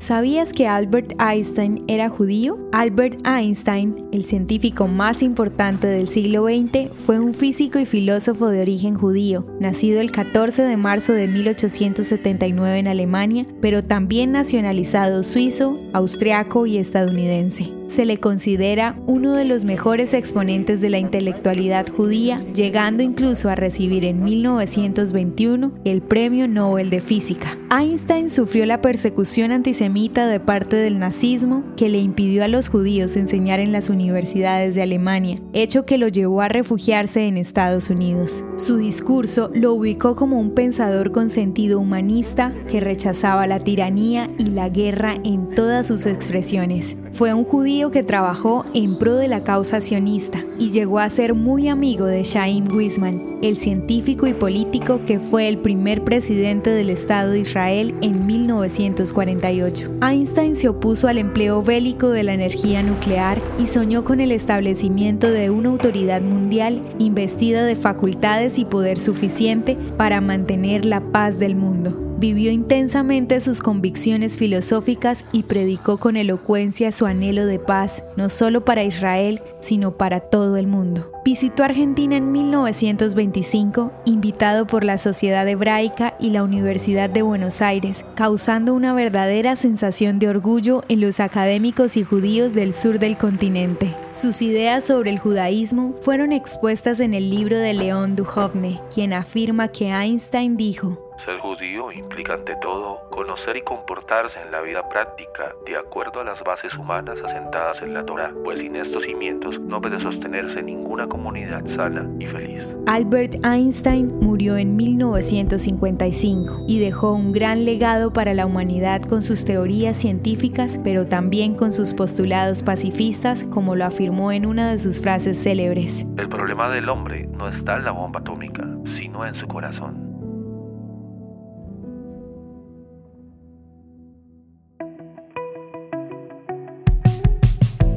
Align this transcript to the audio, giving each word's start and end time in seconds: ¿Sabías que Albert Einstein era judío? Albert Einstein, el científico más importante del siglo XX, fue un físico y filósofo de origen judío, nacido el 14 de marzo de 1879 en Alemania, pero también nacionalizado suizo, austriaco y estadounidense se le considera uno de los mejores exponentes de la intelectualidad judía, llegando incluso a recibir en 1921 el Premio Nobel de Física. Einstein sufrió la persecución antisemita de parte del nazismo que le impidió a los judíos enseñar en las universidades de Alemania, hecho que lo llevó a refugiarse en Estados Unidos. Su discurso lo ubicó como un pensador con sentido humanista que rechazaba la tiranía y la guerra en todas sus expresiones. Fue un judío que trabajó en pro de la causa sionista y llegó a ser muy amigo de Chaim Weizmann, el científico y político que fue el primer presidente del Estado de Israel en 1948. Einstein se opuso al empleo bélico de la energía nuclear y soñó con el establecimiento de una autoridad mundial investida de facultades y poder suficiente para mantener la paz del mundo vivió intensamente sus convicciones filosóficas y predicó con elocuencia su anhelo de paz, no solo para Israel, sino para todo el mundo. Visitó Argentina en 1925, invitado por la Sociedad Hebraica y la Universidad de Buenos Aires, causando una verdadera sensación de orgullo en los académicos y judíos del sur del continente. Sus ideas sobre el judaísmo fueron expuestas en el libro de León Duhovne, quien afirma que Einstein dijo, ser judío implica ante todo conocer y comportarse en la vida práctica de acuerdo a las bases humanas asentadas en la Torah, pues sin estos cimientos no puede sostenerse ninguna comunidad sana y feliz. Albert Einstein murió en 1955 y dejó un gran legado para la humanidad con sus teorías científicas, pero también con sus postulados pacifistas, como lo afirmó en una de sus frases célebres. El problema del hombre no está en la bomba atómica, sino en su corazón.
¿Sabías 0.00 0.54
que 0.54 0.66
Albert 0.66 1.12
Einstein 1.20 1.84
era 1.86 2.08
judío? 2.08 2.56
Albert 2.72 3.20
Einstein, 3.26 4.08
el 4.12 4.24
científico 4.24 4.88
más 4.88 5.22
importante 5.22 5.88
del 5.88 6.08
siglo 6.08 6.46
XX, 6.46 6.90
fue 6.94 7.20
un 7.20 7.34
físico 7.34 7.78
y 7.78 7.84
filósofo 7.84 8.48
de 8.48 8.62
origen 8.62 8.94
judío, 8.94 9.44
nacido 9.60 10.00
el 10.00 10.10
14 10.10 10.62
de 10.62 10.76
marzo 10.78 11.12
de 11.12 11.28
1879 11.28 12.78
en 12.78 12.88
Alemania, 12.88 13.44
pero 13.60 13.84
también 13.84 14.32
nacionalizado 14.32 15.22
suizo, 15.22 15.78
austriaco 15.92 16.64
y 16.64 16.78
estadounidense 16.78 17.79
se 17.90 18.06
le 18.06 18.18
considera 18.18 18.96
uno 19.06 19.32
de 19.32 19.44
los 19.44 19.64
mejores 19.64 20.14
exponentes 20.14 20.80
de 20.80 20.90
la 20.90 20.98
intelectualidad 20.98 21.88
judía, 21.88 22.44
llegando 22.54 23.02
incluso 23.02 23.48
a 23.48 23.56
recibir 23.56 24.04
en 24.04 24.22
1921 24.22 25.72
el 25.84 26.00
Premio 26.00 26.46
Nobel 26.46 26.88
de 26.88 27.00
Física. 27.00 27.58
Einstein 27.70 28.30
sufrió 28.30 28.64
la 28.64 28.80
persecución 28.80 29.50
antisemita 29.50 30.28
de 30.28 30.38
parte 30.38 30.76
del 30.76 30.98
nazismo 30.98 31.64
que 31.76 31.88
le 31.88 31.98
impidió 31.98 32.44
a 32.44 32.48
los 32.48 32.68
judíos 32.68 33.16
enseñar 33.16 33.58
en 33.58 33.72
las 33.72 33.90
universidades 33.90 34.74
de 34.74 34.82
Alemania, 34.82 35.36
hecho 35.52 35.84
que 35.84 35.98
lo 35.98 36.06
llevó 36.08 36.42
a 36.42 36.48
refugiarse 36.48 37.26
en 37.26 37.36
Estados 37.36 37.90
Unidos. 37.90 38.44
Su 38.56 38.76
discurso 38.76 39.50
lo 39.52 39.74
ubicó 39.74 40.14
como 40.14 40.38
un 40.38 40.54
pensador 40.54 41.10
con 41.10 41.28
sentido 41.28 41.80
humanista 41.80 42.54
que 42.68 42.78
rechazaba 42.78 43.48
la 43.48 43.60
tiranía 43.60 44.30
y 44.38 44.44
la 44.44 44.68
guerra 44.68 45.16
en 45.24 45.50
todas 45.54 45.88
sus 45.88 46.06
expresiones. 46.06 46.96
Fue 47.12 47.34
un 47.34 47.44
judío 47.44 47.79
que 47.88 48.02
trabajó 48.02 48.66
en 48.74 48.98
pro 48.98 49.14
de 49.14 49.26
la 49.26 49.42
causa 49.42 49.80
sionista 49.80 50.38
y 50.58 50.70
llegó 50.70 50.98
a 50.98 51.08
ser 51.08 51.32
muy 51.32 51.68
amigo 51.68 52.04
de 52.04 52.20
Chaim 52.20 52.68
Weizmann, 52.70 53.38
el 53.40 53.56
científico 53.56 54.26
y 54.26 54.34
político 54.34 55.00
que 55.06 55.18
fue 55.18 55.48
el 55.48 55.56
primer 55.56 56.04
presidente 56.04 56.68
del 56.68 56.90
Estado 56.90 57.30
de 57.30 57.38
Israel 57.38 57.94
en 58.02 58.26
1948. 58.26 59.90
Einstein 60.02 60.56
se 60.56 60.68
opuso 60.68 61.08
al 61.08 61.16
empleo 61.16 61.62
bélico 61.62 62.10
de 62.10 62.24
la 62.24 62.34
energía 62.34 62.82
nuclear 62.82 63.40
y 63.58 63.66
soñó 63.66 64.04
con 64.04 64.20
el 64.20 64.32
establecimiento 64.32 65.30
de 65.30 65.48
una 65.48 65.70
autoridad 65.70 66.20
mundial 66.20 66.82
investida 66.98 67.64
de 67.64 67.76
facultades 67.76 68.58
y 68.58 68.66
poder 68.66 68.98
suficiente 68.98 69.78
para 69.96 70.20
mantener 70.20 70.84
la 70.84 71.00
paz 71.00 71.38
del 71.38 71.54
mundo 71.54 72.09
vivió 72.20 72.52
intensamente 72.52 73.40
sus 73.40 73.62
convicciones 73.62 74.36
filosóficas 74.36 75.24
y 75.32 75.44
predicó 75.44 75.96
con 75.96 76.16
elocuencia 76.16 76.92
su 76.92 77.06
anhelo 77.06 77.46
de 77.46 77.58
paz, 77.58 78.04
no 78.16 78.28
solo 78.28 78.64
para 78.64 78.84
Israel, 78.84 79.40
sino 79.60 79.96
para 79.96 80.20
todo 80.20 80.58
el 80.58 80.66
mundo. 80.66 81.10
Visitó 81.24 81.64
Argentina 81.64 82.16
en 82.16 82.30
1925, 82.32 83.92
invitado 84.04 84.66
por 84.66 84.84
la 84.84 84.98
Sociedad 84.98 85.46
Hebraica 85.48 86.14
y 86.20 86.30
la 86.30 86.42
Universidad 86.42 87.08
de 87.08 87.22
Buenos 87.22 87.62
Aires, 87.62 88.04
causando 88.14 88.74
una 88.74 88.92
verdadera 88.92 89.56
sensación 89.56 90.18
de 90.18 90.28
orgullo 90.28 90.82
en 90.88 91.00
los 91.00 91.20
académicos 91.20 91.96
y 91.96 92.04
judíos 92.04 92.54
del 92.54 92.74
sur 92.74 92.98
del 92.98 93.16
continente. 93.16 93.94
Sus 94.12 94.42
ideas 94.42 94.84
sobre 94.84 95.10
el 95.10 95.18
judaísmo 95.18 95.94
fueron 96.02 96.32
expuestas 96.32 97.00
en 97.00 97.14
el 97.14 97.30
libro 97.30 97.58
de 97.58 97.72
León 97.72 98.16
Duhovne, 98.16 98.80
quien 98.94 99.12
afirma 99.14 99.68
que 99.68 99.88
Einstein 99.88 100.56
dijo, 100.56 101.09
ser 101.20 101.38
judío 101.38 101.92
implica 101.92 102.34
ante 102.34 102.56
todo 102.56 103.00
conocer 103.10 103.56
y 103.56 103.62
comportarse 103.62 104.40
en 104.40 104.50
la 104.50 104.60
vida 104.60 104.88
práctica 104.88 105.54
de 105.66 105.76
acuerdo 105.76 106.20
a 106.20 106.24
las 106.24 106.42
bases 106.42 106.74
humanas 106.74 107.18
asentadas 107.24 107.82
en 107.82 107.94
la 107.94 108.04
Torah, 108.04 108.32
pues 108.44 108.60
sin 108.60 108.76
estos 108.76 109.02
cimientos 109.04 109.58
no 109.60 109.80
puede 109.80 110.00
sostenerse 110.00 110.62
ninguna 110.62 111.06
comunidad 111.08 111.66
sana 111.66 112.08
y 112.18 112.26
feliz. 112.26 112.64
Albert 112.86 113.44
Einstein 113.44 114.18
murió 114.20 114.56
en 114.56 114.76
1955 114.76 116.64
y 116.66 116.78
dejó 116.80 117.12
un 117.12 117.32
gran 117.32 117.64
legado 117.64 118.12
para 118.12 118.34
la 118.34 118.46
humanidad 118.46 119.02
con 119.02 119.22
sus 119.22 119.44
teorías 119.44 119.96
científicas, 119.96 120.80
pero 120.82 121.06
también 121.06 121.54
con 121.54 121.72
sus 121.72 121.94
postulados 121.94 122.62
pacifistas, 122.62 123.44
como 123.44 123.76
lo 123.76 123.84
afirmó 123.84 124.32
en 124.32 124.46
una 124.46 124.70
de 124.70 124.78
sus 124.78 125.00
frases 125.00 125.42
célebres. 125.42 126.06
El 126.16 126.28
problema 126.28 126.68
del 126.70 126.88
hombre 126.88 127.26
no 127.26 127.48
está 127.48 127.76
en 127.76 127.84
la 127.84 127.92
bomba 127.92 128.20
atómica, 128.20 128.66
sino 128.96 129.26
en 129.26 129.34
su 129.34 129.46
corazón. 129.46 130.09